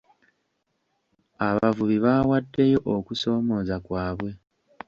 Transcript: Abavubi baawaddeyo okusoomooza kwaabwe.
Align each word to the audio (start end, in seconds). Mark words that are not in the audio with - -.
Abavubi 1.47 1.97
baawaddeyo 2.05 2.79
okusoomooza 2.97 3.75
kwaabwe. 3.85 4.31